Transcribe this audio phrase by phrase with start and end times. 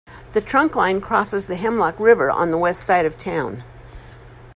[0.33, 3.63] The trunkline crosses the Hemlock River on the west side of town.